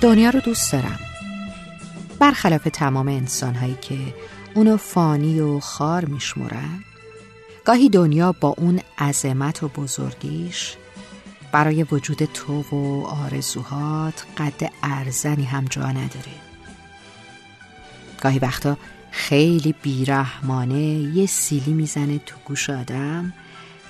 [0.00, 0.98] دنیا رو دوست دارم.
[2.18, 3.98] برخلاف تمام انسان هایی که
[4.54, 6.84] اونو فانی و خار میشمرن
[7.64, 10.76] گاهی دنیا با اون عظمت و بزرگیش
[11.52, 16.34] برای وجود تو و آرزوهات قد ارزنی هم جا نداره.
[18.22, 18.76] گاهی وقتا
[19.10, 23.32] خیلی بیرحمانه یه سیلی می‌زنه تو گوش آدم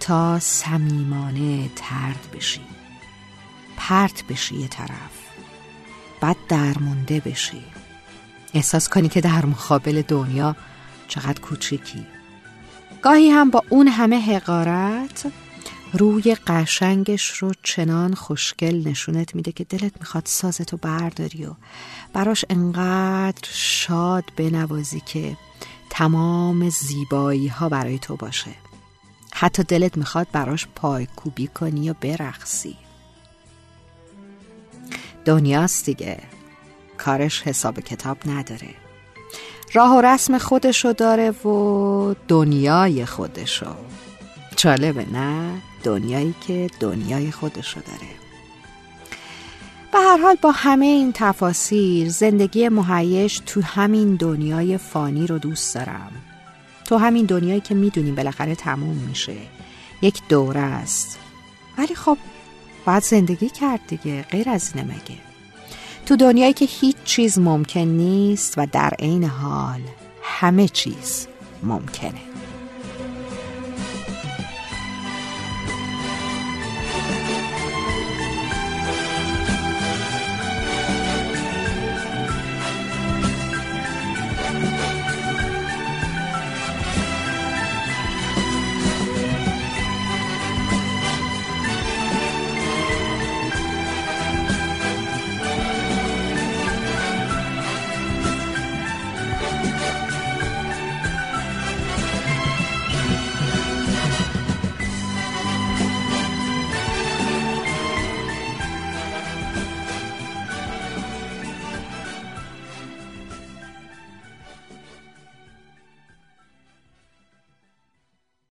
[0.00, 2.60] تا صمیمانه ترد بشی.
[3.76, 5.21] پرت بشی یه طرف.
[6.22, 7.62] بعد درمونده بشی.
[8.54, 10.56] احساس کنی که در مقابل دنیا
[11.08, 12.06] چقدر کوچیکی.
[13.02, 15.32] گاهی هم با اون همه حقارت
[15.92, 21.54] روی قشنگش رو چنان خوشگل نشونت میده که دلت می‌خواد سازتو برداری و
[22.12, 25.36] براش انقدر شاد بنوازی که
[25.90, 28.50] تمام زیبایی ها برای تو باشه.
[29.34, 32.76] حتی دلت می‌خواد براش پایکوبی کنی و برقصی.
[35.24, 36.18] دنیاست دیگه.
[36.98, 38.74] کارش حساب کتاب نداره.
[39.74, 43.74] راه و رسم خودشو داره و دنیای خودشو.
[44.56, 45.50] جالبه نه؟
[45.84, 48.12] دنیایی که دنیای خودشو داره.
[49.92, 55.74] به هر حال با همه این تفاسیر زندگی مهیش تو همین دنیای فانی رو دوست
[55.74, 56.12] دارم.
[56.84, 59.36] تو همین دنیایی که می‌دونیم بالاخره تموم میشه.
[60.02, 61.18] یک دوره است.
[61.78, 62.18] ولی خب
[62.84, 65.18] باید زندگی کرد دیگه غیر از اینه مگه.
[66.06, 69.80] تو دنیایی که هیچ چیز ممکن نیست و در عین حال
[70.22, 71.26] همه چیز
[71.62, 72.20] ممکنه.